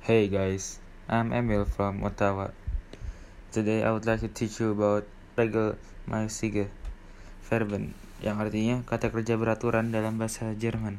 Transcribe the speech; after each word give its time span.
Hey 0.00 0.32
guys, 0.32 0.80
I'm 1.12 1.28
Emil 1.28 1.68
from 1.68 2.00
Ottawa. 2.00 2.56
Today 3.52 3.84
I 3.84 3.92
would 3.92 4.08
like 4.08 4.24
to 4.24 4.32
teach 4.32 4.56
you 4.56 4.72
about 4.72 5.04
Regelmäßige 5.36 6.72
Verben 7.44 7.92
yang 8.24 8.40
artinya 8.40 8.80
kata 8.88 9.12
kerja 9.12 9.36
beraturan 9.36 9.92
dalam 9.92 10.16
bahasa 10.16 10.56
Jerman. 10.56 10.96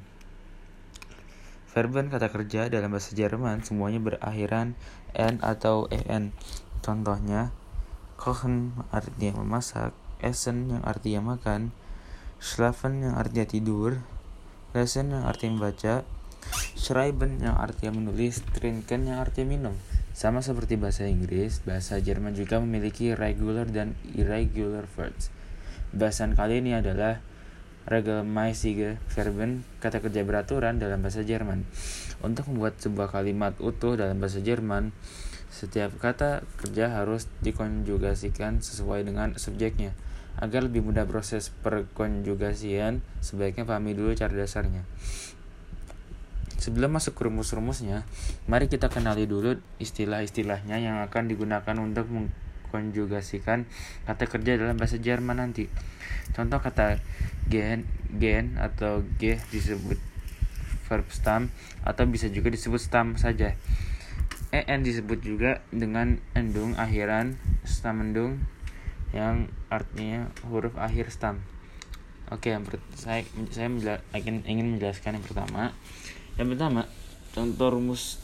Verben 1.74 2.14
kata 2.14 2.30
kerja 2.30 2.70
dalam 2.70 2.94
bahasa 2.94 3.18
Jerman 3.18 3.66
semuanya 3.66 3.98
berakhiran 4.06 4.78
n 5.18 5.42
atau 5.42 5.90
en. 5.90 6.30
Contohnya, 6.86 7.50
kochen 8.22 8.86
artinya 8.94 9.42
memasak, 9.42 9.98
essen 10.22 10.78
yang 10.78 10.86
artinya 10.86 11.26
makan, 11.26 11.74
schlafen 12.38 13.02
yang 13.02 13.18
artinya 13.18 13.50
tidur, 13.50 14.06
lesen 14.78 15.10
yang 15.10 15.26
artinya 15.26 15.58
membaca, 15.58 16.06
Schreiben 16.82 17.38
yang 17.38 17.62
artinya 17.62 18.02
menulis, 18.02 18.42
trinken 18.58 19.06
yang 19.06 19.22
artinya 19.22 19.54
minum. 19.54 19.78
Sama 20.18 20.42
seperti 20.42 20.82
bahasa 20.82 21.06
Inggris, 21.06 21.62
bahasa 21.62 22.02
Jerman 22.02 22.34
juga 22.34 22.58
memiliki 22.58 23.14
regular 23.14 23.70
dan 23.70 23.94
irregular 24.18 24.90
verbs. 24.90 25.30
Bahasan 25.94 26.34
kali 26.34 26.58
ini 26.58 26.74
adalah 26.74 27.22
regelmäßige 27.86 28.98
Verben, 29.14 29.62
kata 29.78 30.02
kerja 30.02 30.26
beraturan 30.26 30.82
dalam 30.82 31.06
bahasa 31.06 31.22
Jerman. 31.22 31.70
Untuk 32.26 32.50
membuat 32.50 32.82
sebuah 32.82 33.14
kalimat 33.14 33.54
utuh 33.62 33.94
dalam 33.94 34.18
bahasa 34.18 34.42
Jerman, 34.42 34.90
setiap 35.54 35.94
kata 36.02 36.42
kerja 36.66 36.98
harus 36.98 37.30
dikonjugasikan 37.46 38.58
sesuai 38.66 39.06
dengan 39.06 39.38
subjeknya. 39.38 39.94
Agar 40.42 40.66
lebih 40.66 40.82
mudah 40.82 41.06
proses 41.06 41.54
perkonjugasian, 41.62 43.06
sebaiknya 43.22 43.70
pahami 43.70 43.94
dulu 43.94 44.18
cara 44.18 44.34
dasarnya. 44.34 44.82
Sebelum 46.62 46.94
masuk 46.94 47.18
ke 47.18 47.26
rumus-rumusnya, 47.26 48.06
mari 48.46 48.70
kita 48.70 48.86
kenali 48.86 49.26
dulu 49.26 49.58
istilah-istilahnya 49.82 50.78
yang 50.78 51.02
akan 51.02 51.26
digunakan 51.26 51.74
untuk 51.82 52.06
mengkonjugasikan 52.06 53.66
kata 54.06 54.30
kerja 54.30 54.62
dalam 54.62 54.78
bahasa 54.78 55.02
Jerman 55.02 55.42
nanti. 55.42 55.66
Contoh 56.38 56.62
kata 56.62 57.02
gen, 57.50 57.90
gen 58.14 58.62
atau 58.62 59.02
g 59.18 59.42
disebut 59.50 59.98
verb 60.86 61.10
stam 61.10 61.50
atau 61.82 62.06
bisa 62.06 62.30
juga 62.30 62.54
disebut 62.54 62.78
stam 62.78 63.18
saja. 63.18 63.58
En 64.54 64.86
disebut 64.86 65.18
juga 65.26 65.66
dengan 65.74 66.22
endung 66.38 66.78
akhiran 66.78 67.42
stam 67.66 68.06
endung 68.06 68.38
yang 69.18 69.50
artinya 69.74 70.30
huruf 70.46 70.78
akhir 70.78 71.10
stam. 71.10 71.42
Oke, 72.30 72.54
yang 72.54 72.64
saya 72.94 73.26
saya 73.50 73.68
ingin 74.14 74.78
menjelaskan 74.78 75.18
yang 75.18 75.26
pertama 75.26 75.74
yang 76.40 76.48
pertama 76.52 76.88
contoh 77.32 77.70
rumus 77.72 78.20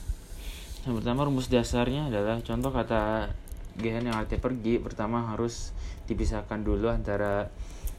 yang 0.87 0.95
pertama 0.99 1.27
rumus 1.27 1.51
dasarnya 1.51 2.07
adalah 2.07 2.39
contoh 2.43 2.71
kata 2.71 3.31
gen 3.77 4.09
yang 4.09 4.17
artinya 4.17 4.41
pergi 4.41 4.81
pertama 4.81 5.31
harus 5.31 5.75
dipisahkan 6.09 6.65
dulu 6.65 6.89
antara 6.89 7.51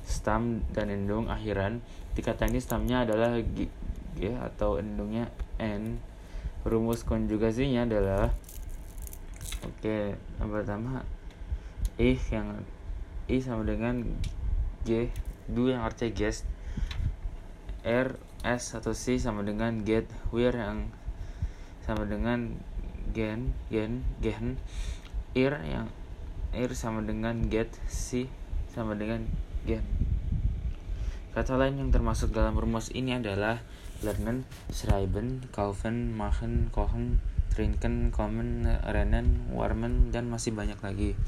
stam 0.08 0.64
dan 0.72 0.88
endung 0.88 1.28
akhiran. 1.28 1.84
Di 2.16 2.24
kata 2.24 2.48
ini 2.48 2.58
stamnya 2.58 3.04
adalah 3.04 3.38
g, 3.38 3.68
g 4.16 4.34
atau 4.34 4.80
endungnya 4.80 5.30
n. 5.60 6.00
Rumus 6.66 7.06
konjugasinya 7.06 7.86
adalah 7.86 8.34
oke 9.62 9.78
okay, 9.78 10.18
yang 10.42 10.50
pertama 10.50 11.06
ih 12.00 12.18
yang 12.34 12.64
i 13.30 13.38
sama 13.38 13.62
dengan 13.62 14.02
g 14.82 15.12
du 15.46 15.70
yang 15.70 15.86
artinya 15.86 16.14
guest 16.14 16.42
r 17.86 18.18
S 18.46 18.78
atau 18.78 18.94
C 18.94 19.18
sama 19.18 19.42
dengan 19.42 19.82
get 19.82 20.06
where 20.30 20.54
yang 20.54 20.92
sama 21.82 22.04
dengan 22.04 22.54
gen 23.10 23.56
gen 23.72 24.04
gen 24.20 24.60
ir 25.32 25.56
yang 25.64 25.88
ir 26.52 26.70
sama 26.76 27.02
dengan 27.02 27.48
get 27.48 27.72
C 27.88 28.28
sama 28.70 28.94
dengan 28.94 29.24
gen. 29.64 29.84
Kata 31.32 31.54
lain 31.54 31.78
yang 31.78 31.90
termasuk 31.94 32.34
dalam 32.34 32.56
rumus 32.58 32.90
ini 32.92 33.16
adalah 33.16 33.62
lernen 34.02 34.46
schreiben 34.70 35.42
kaufen 35.50 36.14
machen 36.14 36.70
kochen 36.70 37.18
trinken 37.50 38.14
kommen 38.14 38.70
rennen 38.86 39.50
warmen 39.50 40.14
dan 40.14 40.30
masih 40.30 40.54
banyak 40.54 40.78
lagi. 40.78 41.18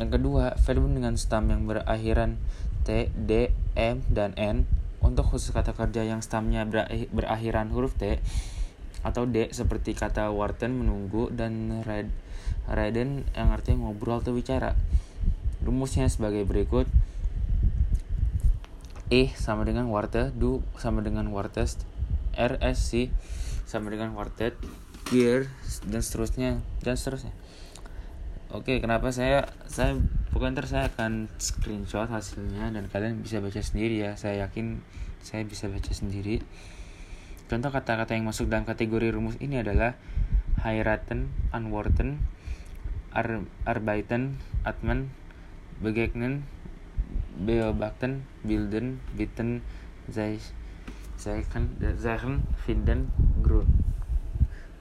Yang 0.00 0.10
kedua 0.16 0.56
verb 0.56 0.84
dengan 0.88 1.20
stam 1.20 1.52
yang 1.52 1.68
berakhiran 1.68 2.40
T, 2.88 3.12
D, 3.12 3.52
M, 3.76 4.00
dan 4.08 4.32
N 4.40 4.64
untuk 5.00 5.24
khusus 5.24 5.52
kata 5.52 5.72
kerja 5.72 6.04
yang 6.04 6.20
stamnya 6.20 6.64
berakhiran 7.10 7.72
huruf 7.72 7.96
T 7.96 8.20
atau 9.00 9.24
D 9.24 9.48
seperti 9.48 9.96
kata 9.96 10.28
warten 10.28 10.76
menunggu 10.76 11.32
dan 11.32 11.80
red, 11.88 12.12
reden 12.68 13.24
yang 13.32 13.48
artinya 13.52 13.88
ngobrol 13.88 14.20
atau 14.20 14.36
bicara. 14.36 14.76
Rumusnya 15.64 16.08
sebagai 16.12 16.44
berikut. 16.44 16.84
E 19.10 19.32
sama 19.34 19.66
dengan 19.66 19.90
warte, 19.90 20.30
du 20.30 20.62
sama 20.78 21.02
dengan 21.02 21.26
wartest, 21.34 21.82
RSC 22.38 23.10
sama 23.66 23.90
dengan 23.90 24.14
wartet, 24.14 24.54
gear 25.10 25.50
dan 25.90 25.98
seterusnya 26.04 26.62
dan 26.84 26.94
seterusnya. 26.94 27.34
Oke, 28.50 28.82
kenapa 28.82 29.14
saya 29.14 29.46
saya 29.70 29.94
bukan 30.34 30.58
ntar 30.58 30.66
saya 30.66 30.90
akan 30.90 31.30
screenshot 31.38 32.10
hasilnya 32.10 32.74
dan 32.74 32.90
kalian 32.90 33.22
bisa 33.22 33.38
baca 33.38 33.62
sendiri 33.62 34.02
ya. 34.02 34.18
Saya 34.18 34.50
yakin 34.50 34.82
saya 35.22 35.46
bisa 35.46 35.70
baca 35.70 35.94
sendiri. 35.94 36.42
Contoh 37.46 37.70
kata-kata 37.70 38.18
yang 38.18 38.26
masuk 38.26 38.50
dalam 38.50 38.66
kategori 38.66 39.14
rumus 39.14 39.38
ini 39.38 39.62
adalah 39.62 39.94
heiraten, 40.66 41.30
anworten, 41.54 42.26
ar 43.14 43.46
arbeiten, 43.70 44.42
atmen, 44.66 45.14
begegnen, 45.78 46.42
beobachten, 47.38 48.26
bilden, 48.42 48.98
bitten, 49.14 49.62
zeichen, 50.10 50.58
zeichen, 51.14 52.34
finden, 52.66 53.14
grun, 53.46 53.70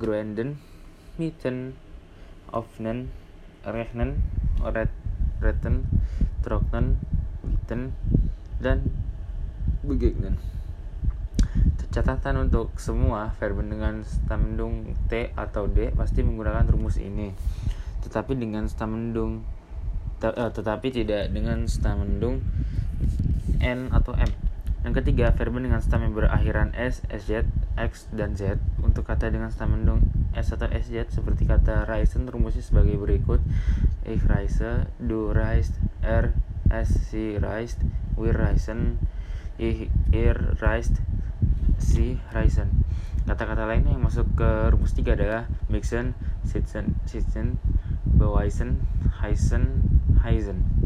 gruenden, 0.01 0.57
mieten, 1.22 1.78
offnen, 2.50 3.13
rechnen, 3.72 4.22
red, 4.62 4.91
reten, 5.40 5.88
trocknen, 6.44 7.00
witten, 7.41 7.94
dan 8.59 8.84
begegnen. 9.85 10.38
Catatan 11.90 12.46
untuk 12.46 12.78
semua 12.78 13.34
verb 13.41 13.66
dengan 13.66 14.06
stamendung 14.06 14.94
T 15.09 15.34
atau 15.34 15.66
D 15.66 15.90
pasti 15.90 16.22
menggunakan 16.22 16.69
rumus 16.69 17.02
ini. 17.02 17.34
Tetapi 18.06 18.38
dengan 18.38 18.69
stamendung 18.69 19.41
eh, 20.22 20.51
tetapi 20.53 20.94
tidak 20.94 21.34
dengan 21.34 21.66
stamendung 21.66 22.46
N 23.57 23.90
atau 23.90 24.13
M. 24.13 24.48
Yang 24.79 25.03
ketiga, 25.03 25.35
verb 25.35 25.59
dengan 25.59 25.84
stam 25.84 26.07
yang 26.07 26.16
berakhiran 26.16 26.72
S, 26.72 27.03
SZ, 27.12 27.44
X, 27.75 28.07
dan 28.16 28.40
Z. 28.40 28.63
Untuk 28.79 29.03
kata 29.03 29.28
dengan 29.28 29.51
stamendung 29.51 30.00
S 30.31 30.56
atau 30.56 30.72
SZ 30.72 31.12
seperti 31.12 31.44
kata 31.44 31.84
reisen 31.84 32.31
rumusnya 32.31 32.63
sebagai 32.63 32.95
berikut. 32.95 33.44
Ich 34.07 34.23
reise, 34.23 34.88
du 34.95 35.35
reist, 35.35 35.75
er, 36.00 36.31
es, 36.72 37.12
sie 37.12 37.35
reist, 37.35 37.84
wir 38.16 38.39
reisen, 38.39 39.03
ich, 39.59 39.91
ihr 40.16 40.56
reist, 40.63 41.03
sie 41.75 42.23
reisen. 42.31 42.88
Kata-kata 43.28 43.68
lainnya 43.68 43.94
yang 43.94 44.07
masuk 44.07 44.31
ke 44.39 44.72
rumus 44.72 44.95
tiga 44.95 45.13
adalah 45.13 45.51
mixen, 45.68 46.16
sitzen, 46.47 46.95
sitzen, 47.03 47.59
beweisen, 48.07 48.79
heisen, 49.19 49.84
heisen 50.23 50.78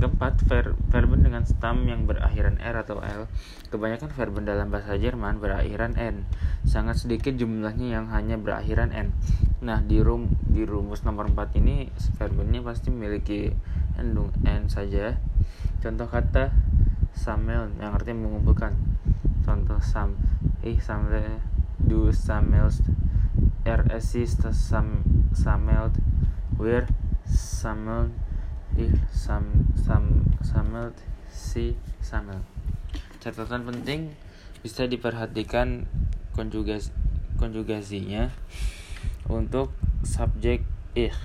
keempat, 0.00 0.40
ver 0.48 0.72
verben 0.88 1.20
dengan 1.20 1.44
stam 1.44 1.84
yang 1.84 2.08
berakhiran 2.08 2.56
R 2.56 2.80
atau 2.80 3.04
L. 3.04 3.28
Kebanyakan 3.68 4.08
verben 4.10 4.48
dalam 4.48 4.72
bahasa 4.72 4.96
Jerman 4.96 5.38
berakhiran 5.38 5.94
N. 6.00 6.24
Sangat 6.64 7.04
sedikit 7.04 7.36
jumlahnya 7.36 8.00
yang 8.00 8.06
hanya 8.08 8.40
berakhiran 8.40 8.90
N. 8.96 9.12
Nah, 9.60 9.84
di 9.84 10.00
rum 10.00 10.32
di 10.48 10.64
rumus 10.64 11.04
nomor 11.04 11.28
4 11.28 11.60
ini 11.60 11.92
verbennya 12.16 12.64
pasti 12.64 12.88
memiliki 12.88 13.52
endung 14.00 14.32
N 14.42 14.72
saja. 14.72 15.20
Contoh 15.84 16.08
kata 16.08 16.50
samel 17.12 17.68
yang 17.76 17.92
artinya 17.92 18.24
mengumpulkan. 18.24 18.72
Contoh 19.44 19.80
sam 19.84 20.16
ih 20.64 20.80
samle 20.80 21.40
du 21.80 22.12
sammelst 22.12 22.84
er 23.64 23.84
es 23.92 24.12
sam 24.52 25.04
samelt 25.32 25.96
wir 26.60 26.84
sammeln 27.24 28.12
il 28.76 28.94
sam 29.10 29.70
sam 29.74 30.26
samel 30.42 30.94
si 31.30 31.74
samel. 32.02 32.42
Catatan 33.18 33.66
penting 33.66 34.14
bisa 34.60 34.84
diperhatikan 34.84 35.88
konjugas 36.36 36.92
konjugasinya 37.40 38.28
untuk 39.26 39.72
subjek 40.04 40.66
ich 40.92 41.16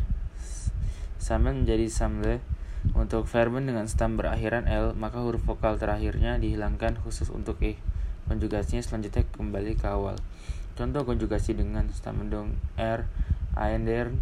sama 1.20 1.52
menjadi 1.52 1.90
samle. 1.90 2.40
Untuk 2.94 3.26
verben 3.26 3.66
dengan 3.66 3.90
stam 3.90 4.14
berakhiran 4.14 4.70
l 4.70 4.94
maka 4.94 5.18
huruf 5.18 5.42
vokal 5.42 5.82
terakhirnya 5.82 6.38
dihilangkan 6.38 7.02
khusus 7.02 7.34
untuk 7.34 7.58
ih 7.66 7.82
konjugasinya 8.30 8.86
selanjutnya 8.86 9.26
kembali 9.34 9.74
ke 9.74 9.90
awal. 9.90 10.22
Contoh 10.78 11.02
konjugasi 11.02 11.58
dengan 11.58 11.90
stamendung 11.90 12.62
er 12.78 13.10
aender 13.58 14.14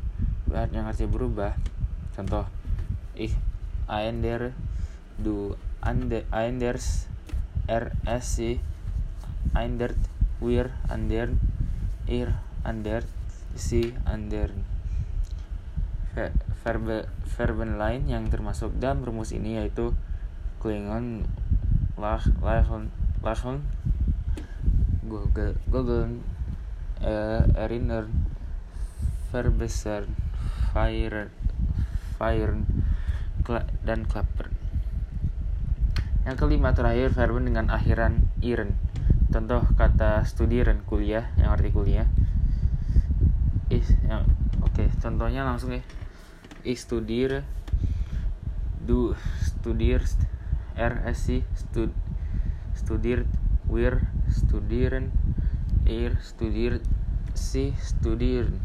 yang 0.71 0.87
artinya 0.87 1.11
berubah. 1.11 1.59
Contoh 2.15 2.47
ich 3.15 3.37
aender 3.87 4.53
du 5.17 5.55
ande 5.81 6.25
aenders 6.31 7.05
rsc 7.69 8.59
aendert 9.53 9.99
wir 10.41 10.73
andern 10.89 11.39
ir 12.07 12.33
andert 12.63 13.07
si 13.55 13.93
andern 14.05 14.65
verbe 16.63 17.05
verben 17.35 17.77
lain 17.77 18.05
yang 18.09 18.29
termasuk 18.29 18.73
dalam 18.77 19.05
rumus 19.05 19.33
ini 19.33 19.57
yaitu 19.61 19.93
klingon 20.61 21.25
lach 21.97 22.29
lachen 22.41 22.89
lachen 23.21 23.65
google 25.05 25.53
google 25.69 26.21
uh, 27.03 27.43
erinnern 27.59 28.09
verbessern 29.33 30.07
fire 30.71 31.29
fire 32.17 32.55
dan 33.83 34.07
klapper 34.07 34.53
yang 36.23 36.39
kelima 36.39 36.71
terakhir 36.71 37.11
verben 37.11 37.43
dengan 37.43 37.67
akhiran 37.67 38.31
iren. 38.39 38.79
Contoh 39.27 39.67
kata 39.75 40.23
studieren 40.23 40.79
kuliah 40.87 41.27
yang 41.35 41.51
arti 41.51 41.67
kuliah. 41.67 42.07
Is 43.67 43.91
yang 44.07 44.23
oke 44.63 44.71
okay, 44.71 44.87
contohnya 45.03 45.43
langsung 45.43 45.75
ya. 45.75 45.83
Ich 46.63 46.79
studiere 46.79 47.43
du 48.83 49.15
studierst 49.43 50.19
er 50.79 51.03
sie 51.11 51.43
stud 51.55 51.91
studiert 52.75 53.27
wir 53.67 53.99
studieren 54.31 55.11
er 55.83 56.15
studiert 56.23 56.83
sie 57.35 57.75
studieren 57.79 58.63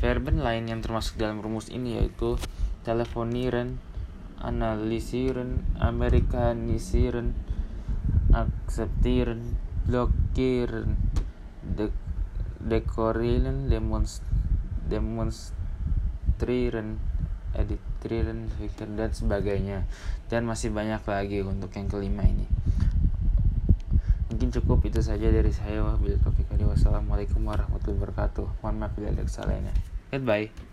verben 0.00 0.40
lain 0.40 0.68
yang 0.68 0.80
termasuk 0.84 1.16
dalam 1.20 1.40
rumus 1.40 1.68
ini 1.72 2.00
yaitu 2.00 2.36
telefonieren 2.82 3.78
analisieren 4.42 5.62
amerikanisieren 5.78 7.34
akzeptieren 8.34 9.54
blockieren 9.86 10.98
de 11.62 11.94
dekorieren 12.62 13.70
demonst 13.70 15.54
triren 16.38 16.98
edit 17.54 17.82
triren 18.00 18.48
dan 18.96 19.10
sebagainya. 19.12 19.84
Dan 20.26 20.48
masih 20.48 20.72
banyak 20.72 21.04
lagi 21.04 21.44
untuk 21.44 21.70
yang 21.76 21.88
kelima 21.88 22.24
ini. 22.24 22.48
Mungkin 24.32 24.48
cukup 24.48 24.80
itu 24.88 25.04
saja 25.04 25.28
dari 25.28 25.52
saya. 25.52 25.84
Wabillahi 25.84 26.24
taufiq 26.24 26.48
wassalamualaikum 26.48 27.44
warahmatullahi 27.44 28.00
wabarakatuh. 28.00 28.64
Mohon 28.64 28.76
maaf 28.80 28.92
bila 28.96 29.12
ada 29.12 29.22
kesalahannya. 29.28 29.74
Goodbye 30.08 30.71